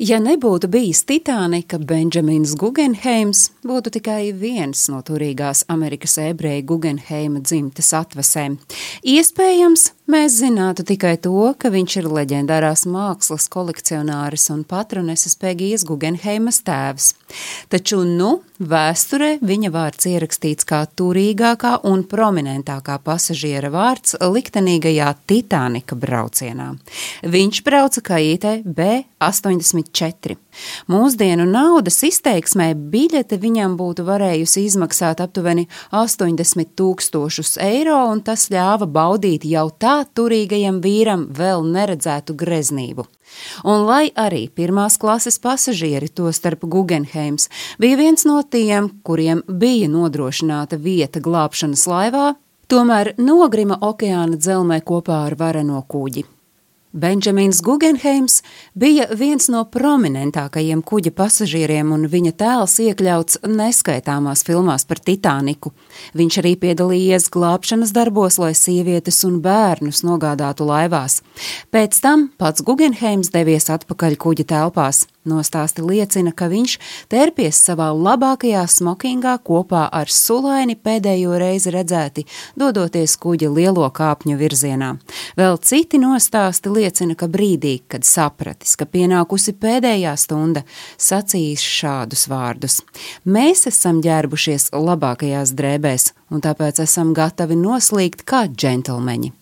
[0.00, 7.92] Ja nebūtu bijis Titanika, Benjamins Guggenheims būtu tikai viens no turīgās Amerikas ebreju Guggenheima dzimtes
[7.98, 8.56] atvasēm.
[9.04, 16.60] Iespējams, mēs zinātu tikai to, ka viņš ir leģendārās mākslas kolekcionāris un patroneses Pegijas Guggenheimas
[16.66, 17.12] tēvs.
[17.70, 26.72] Taču, nu, vēsturē viņa vārds ierakstīts kā turīgākā un prominentākā pasažiera vārds liktenīgajā Titanika braucienā.
[27.22, 30.36] Viņš brauca kaitē B80 4.
[30.90, 38.88] Mūsdienu naudas izteiksmē biļete viņam būtu varējusi izmaksāt aptuveni 80 tūkstošus eiro, un tas ļāva
[38.90, 43.06] baudīt jau tā turīgajam vīram vēl neredzētu greznību.
[43.64, 50.80] Un lai arī pirmās klases pasažieri, tostarp Guggenheims, bija viens no tiem, kuriem bija nodrošināta
[50.80, 52.26] vieta glābšanas laivā,
[52.70, 56.39] tomēr nogrima okeāna dzelmē kopā ar vareno kuģi.
[56.92, 58.40] Benjamins Guggenheims
[58.74, 65.70] bija viens no prominentākajiem kuģa pasažieriem, un viņa tēls iekļauts neskaitāmās filmās par Titaniku.
[66.18, 71.20] Viņš arī piedalījies glābšanas darbos, lai sievietes un bērnus nogādātu laivās.
[71.70, 75.06] Pēc tam pats Guggenheims devies atpakaļ kuģa telpās.
[75.28, 76.78] Nostāsti liecina, ka viņš
[77.12, 82.24] tērpies savā labākajā smokingā kopā ar sulaini pēdējo reizi redzēti,
[82.56, 84.94] dodoties kuģa lielo kāpņu virzienā.
[85.36, 90.64] Vēl citi nostāsti liecina, ka brīdī, kad sapratis, ka pienākusi pēdējā stunda,
[90.98, 92.80] sacījis šādus vārdus:
[93.24, 99.34] Mēs esam ģērbušies labākajās drēbēs, un tāpēc esam gatavi noslīgt kā džentlmeņi.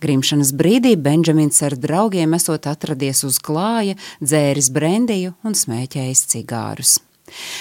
[0.00, 6.96] Grimšanas brīdī Benjamins ar draugiem esot atradies uz klāja, dzēris brendiju un smēķējis cigārus.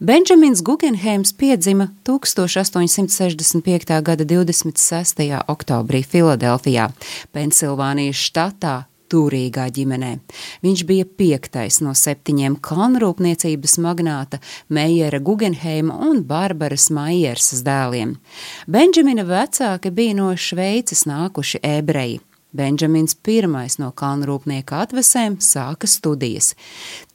[0.00, 4.02] Benjamins Guggenheims piedzima 1865.
[4.02, 5.22] gada 26.
[5.48, 6.90] oktobrī Filadelfijā,
[7.32, 8.74] Pensilvānijas štatā,
[9.12, 10.12] turīgā ģimenē.
[10.66, 18.16] Viņš bija piektais no septiņiem kalnrūpniecības magnāta Meijera Guggenheima un Barbaras Maiersas dēliem.
[18.66, 22.22] Benžamina vecāki bija no Šveices nākuši ebreji.
[22.56, 26.54] Benjamins pirmais no kalnrūpnieka atvesēm sāka studijas.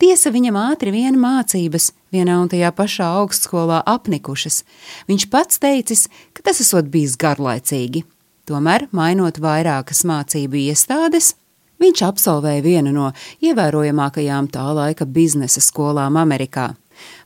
[0.01, 4.61] Tiesa viņam ātri vien mācības, vienā un tajā pašā augstskolā apnikušas.
[5.09, 8.03] Viņš pats teicis, ka tas esot bijis garlaicīgi.
[8.49, 11.35] Tomēr, mainot vairākas mācību iestādes,
[11.81, 13.09] Viņš absolvēja vienu no
[13.41, 16.71] ievērojamākajām tā laika biznesa skolām Amerikā.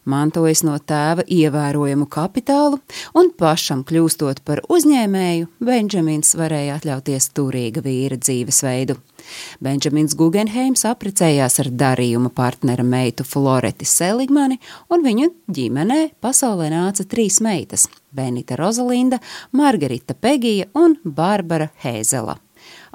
[0.05, 2.77] Mantojis no tēva ievērojamu kapitālu,
[3.17, 8.95] un pašam kļūstot par uzņēmēju, Benjamins varēja atļauties turīga vīra dzīvesveidu.
[9.65, 14.59] Benjamins Guggenheims apprecējās ar darījuma partnera meitu Floreti Seligmani,
[14.93, 19.19] un viņu ģimenē pasaulē nāca trīs meitas- Benita Rozalinda,
[19.51, 22.44] Margarita Pegija un Barbara Hēzela.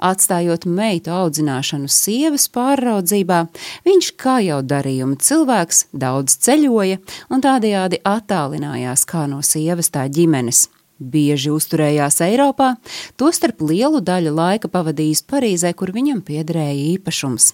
[0.01, 3.43] Atstājot meitu audzināšanu sievas pāraudzībā,
[3.85, 6.97] viņš, kā jau darījuma cilvēks, daudz ceļoja
[7.29, 10.65] un tādējādi attālinājās kā no sievas tā ģimenes.
[11.01, 12.75] Bieži uzturējās Eiropā,
[13.17, 17.53] tostarp lielu daļu laika pavadījis Parīzē, kur viņam piederēja īpašums.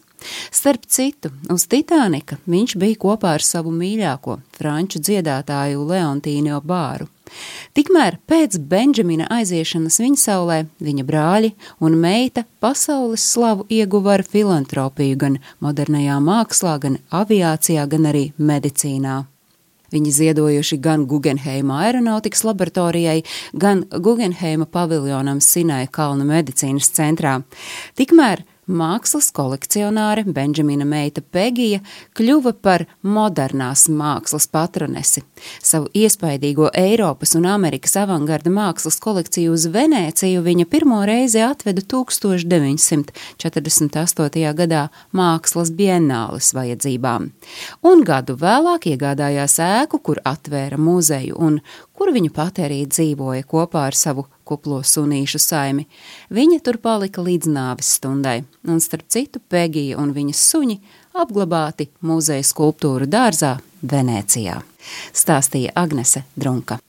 [0.51, 7.07] Starp citu, uz Titanika viņš bija kopā ar savu mīļāko, franču dziedātāju Leontīnu Bāru.
[7.77, 15.17] Tikmēr pēc Benžamina aiziešanas viņa saulē viņa brāļi un meita pasaules slavu ieguva ar filantropiju
[15.23, 19.23] gan modernajā mākslā, gan aviācijā, gan arī medicīnā.
[19.91, 23.21] Viņi ziedojuši gan Guggenheima aeronautikas laboratorijai,
[23.53, 27.37] gan Guggenheima paviljonam Sinai Kalnu medicīnas centrā.
[27.95, 31.79] Tikmēr mākslas kolekcionāre Benžamina meita Pegija
[32.17, 35.21] kļuva par modernās mākslas patronesi.
[35.63, 44.53] Savu iespaidīgo Eiropas un Amerikas avangarda mākslas kolekciju uz Venēciju viņa pirmo reizi atveda 1948.
[44.61, 44.83] gadā
[45.15, 47.21] mākslas bienāles vajadzībām,
[47.87, 51.61] un gadu vēlāk iegādājās ēku, kur atvēra muzeju un
[51.97, 55.87] kur viņa pati arī dzīvoja kopā ar savu kuplo sunīšu saimi.
[56.33, 60.79] Viņa tur palika līdz nāves stundai, un starp citu Pegija un viņas suņi
[61.17, 64.61] apglabāti muzeja skulptūru dārzā Venēcijā,
[65.13, 66.79] stāstīja Agnese Drunka.